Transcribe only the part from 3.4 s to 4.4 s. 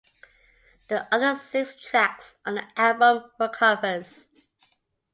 covers.